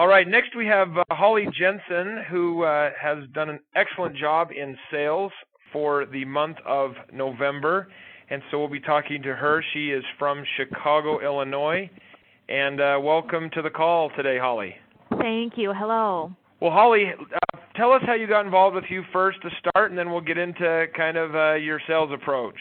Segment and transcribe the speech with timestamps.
[0.00, 4.48] All right, next we have uh, Holly Jensen, who uh, has done an excellent job
[4.50, 5.30] in sales
[5.74, 7.88] for the month of November.
[8.30, 9.62] And so we'll be talking to her.
[9.74, 11.90] She is from Chicago, Illinois.
[12.48, 14.74] And uh, welcome to the call today, Holly.
[15.18, 15.74] Thank you.
[15.76, 16.34] Hello.
[16.62, 19.98] Well, Holly, uh, tell us how you got involved with you first to start, and
[19.98, 22.56] then we'll get into kind of uh, your sales approach.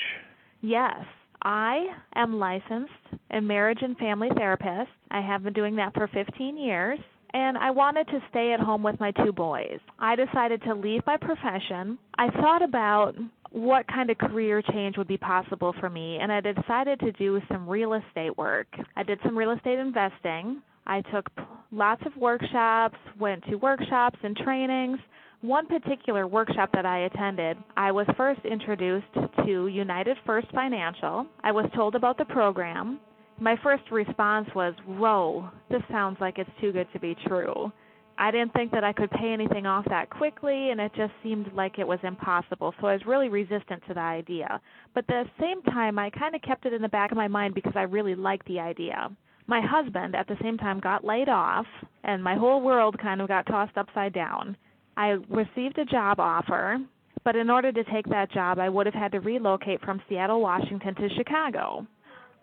[0.60, 1.06] Yes,
[1.44, 1.86] I
[2.18, 2.92] am licensed
[3.32, 4.90] a marriage and family therapist.
[5.12, 7.00] I have been doing that for 15 years,
[7.34, 9.80] and I wanted to stay at home with my two boys.
[9.99, 11.98] I decided to leave my profession.
[12.17, 13.16] I thought about
[13.52, 17.41] what kind of career change would be possible for me, and I decided to do
[17.52, 18.68] some real estate work.
[18.95, 20.62] I did some real estate investing.
[20.85, 21.30] I took
[21.71, 24.99] lots of workshops, went to workshops and trainings.
[25.41, 29.05] One particular workshop that I attended, I was first introduced
[29.46, 31.26] to United First Financial.
[31.43, 32.99] I was told about the program.
[33.41, 37.71] My first response was, Whoa, this sounds like it's too good to be true.
[38.17, 41.54] I didn't think that I could pay anything off that quickly, and it just seemed
[41.54, 42.73] like it was impossible.
[42.81, 44.59] So I was really resistant to the idea.
[44.93, 47.29] But at the same time, I kind of kept it in the back of my
[47.29, 49.09] mind because I really liked the idea.
[49.48, 51.65] My husband, at the same time, got laid off,
[52.03, 54.57] and my whole world kind of got tossed upside down.
[54.98, 56.77] I received a job offer,
[57.24, 60.41] but in order to take that job, I would have had to relocate from Seattle,
[60.41, 61.87] Washington to Chicago.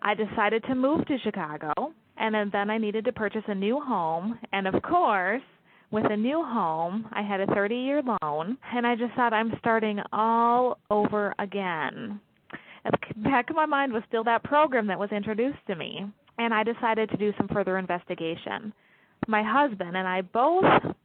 [0.01, 1.73] I decided to move to Chicago,
[2.17, 5.41] and then I needed to purchase a new home, and of course,
[5.91, 7.07] with a new home.
[7.13, 12.19] I had a 30 year loan, and I just thought I'm starting all over again.
[12.85, 16.05] At the back of my mind was still that program that was introduced to me,
[16.37, 18.73] and I decided to do some further investigation.
[19.27, 20.63] My husband and I both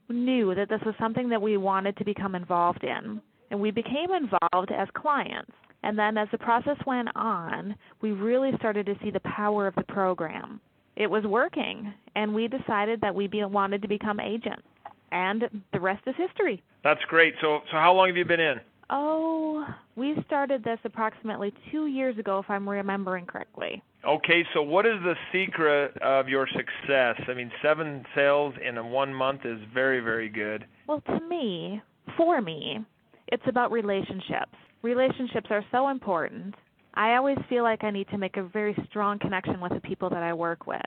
[0.08, 4.12] knew that this was something that we wanted to become involved in, and we became
[4.12, 5.50] involved as clients.
[5.82, 9.74] And then as the process went on, we really started to see the power of
[9.74, 10.60] the program.
[10.94, 14.62] It was working, and we decided that we be, wanted to become agents
[15.12, 16.62] and the rest is history.
[16.82, 17.34] That's great.
[17.40, 18.60] So, so how long have you been in?
[18.90, 23.82] Oh, we started this approximately two years ago, if I'm remembering correctly.
[24.04, 27.20] Okay, so what is the secret of your success?
[27.28, 30.66] I mean, seven sales in a one month is very, very good.
[30.88, 31.80] Well, to me,
[32.16, 32.80] for me,
[33.28, 34.56] it's about relationships.
[34.82, 36.54] Relationships are so important.
[36.94, 40.10] I always feel like I need to make a very strong connection with the people
[40.10, 40.80] that I work with.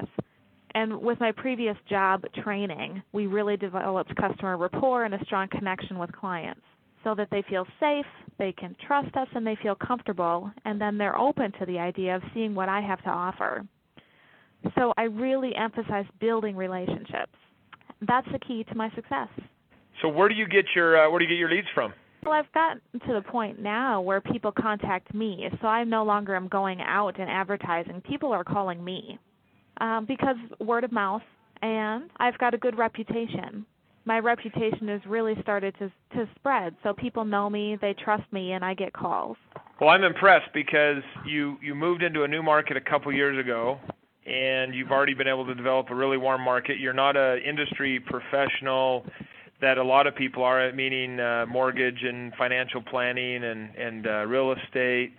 [0.73, 5.97] And with my previous job training, we really developed customer rapport and a strong connection
[5.97, 6.61] with clients
[7.05, 8.05] so that they feel safe,
[8.37, 12.17] they can trust us, and they feel comfortable, and then they're open to the idea
[12.17, 13.65] of seeing what I have to offer.
[14.77, 17.31] So I really emphasize building relationships.
[18.05, 19.29] That's the key to my success.
[20.01, 21.93] So where do you get your uh, where do you get your leads from?
[22.25, 26.35] Well, I've gotten to the point now where people contact me, so I no longer
[26.35, 28.01] am going out and advertising.
[28.01, 29.19] People are calling me
[29.79, 31.21] um, because word of mouth,
[31.61, 33.63] and I've got a good reputation.
[34.05, 38.53] My reputation has really started to to spread, so people know me, they trust me,
[38.53, 39.37] and I get calls.
[39.79, 43.79] Well, I'm impressed because you you moved into a new market a couple years ago,
[44.25, 46.79] and you've already been able to develop a really warm market.
[46.79, 49.05] You're not an industry professional
[49.61, 54.25] that a lot of people are, meaning uh, mortgage and financial planning and and uh,
[54.25, 55.13] real estate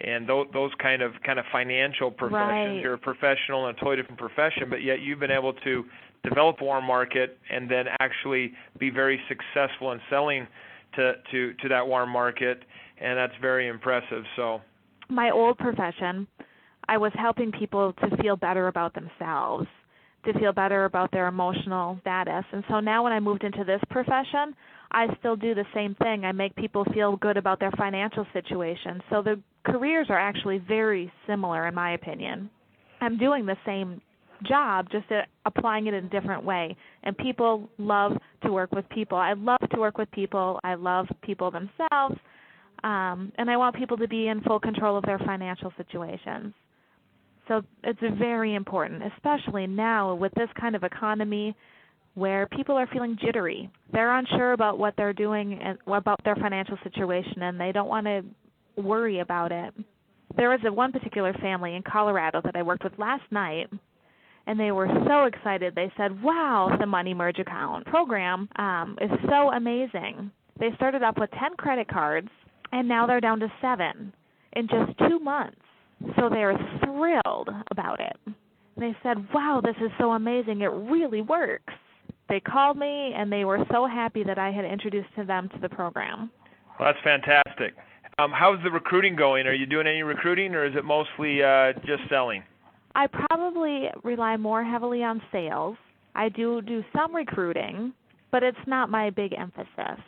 [0.00, 2.76] and those, those kind of kind of financial professions.
[2.76, 2.80] Right.
[2.80, 5.84] You're a professional in a totally different profession, but yet you've been able to
[6.22, 10.46] develop a warm market and then actually be very successful in selling
[10.96, 12.62] to to to that warm market,
[13.00, 14.24] and that's very impressive.
[14.36, 14.60] So,
[15.08, 16.26] my old profession,
[16.88, 19.66] I was helping people to feel better about themselves,
[20.24, 23.80] to feel better about their emotional status, and so now when I moved into this
[23.90, 24.54] profession,
[24.90, 26.24] I still do the same thing.
[26.24, 29.02] I make people feel good about their financial situation.
[29.10, 32.50] So the careers are actually very similar, in my opinion.
[33.00, 34.00] I'm doing the same
[34.46, 35.06] job, just
[35.44, 36.76] applying it in a different way.
[37.02, 38.12] And people love
[38.44, 39.18] to work with people.
[39.18, 40.58] I love to work with people.
[40.64, 42.16] I love people themselves.
[42.84, 46.54] Um, and I want people to be in full control of their financial situations.
[47.48, 51.56] So it's very important, especially now with this kind of economy
[52.14, 53.70] where people are feeling jittery.
[53.92, 58.06] They're unsure about what they're doing and about their financial situation and they don't want
[58.06, 58.22] to
[58.80, 59.72] worry about it.
[60.36, 63.68] There was a one particular family in Colorado that I worked with last night
[64.46, 65.74] and they were so excited.
[65.74, 71.18] They said, "Wow, the Money Merge account program um, is so amazing." They started off
[71.18, 72.30] with 10 credit cards,
[72.72, 74.12] and now they're down to seven
[74.54, 75.60] in just two months.
[76.16, 78.16] So they are thrilled about it.
[78.26, 78.34] And
[78.76, 80.60] they said, "Wow, this is so amazing!
[80.60, 81.72] It really works."
[82.28, 85.58] they called me and they were so happy that I had introduced to them to
[85.60, 86.30] the program.
[86.78, 87.74] Well, that's fantastic.
[88.18, 89.46] Um, how's the recruiting going?
[89.46, 92.42] Are you doing any recruiting or is it mostly uh, just selling?
[92.94, 95.76] I probably rely more heavily on sales.
[96.14, 97.92] I do do some recruiting,
[98.30, 100.00] but it's not my big emphasis.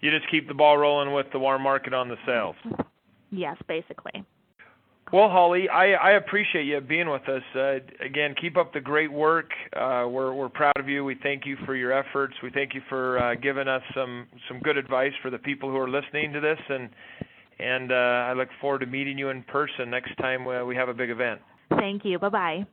[0.00, 2.56] You just keep the ball rolling with the warm market on the sales.
[3.30, 4.24] Yes, basically.
[5.14, 7.42] Well, Holly, I, I appreciate you being with us.
[7.54, 7.74] Uh,
[8.04, 9.48] again, keep up the great work.
[9.72, 11.04] Uh, we're we're proud of you.
[11.04, 12.34] We thank you for your efforts.
[12.42, 15.76] We thank you for uh, giving us some some good advice for the people who
[15.76, 16.90] are listening to this, and
[17.60, 20.88] and uh, I look forward to meeting you in person next time uh, we have
[20.88, 21.40] a big event.
[21.78, 22.18] Thank you.
[22.18, 22.66] Bye bye.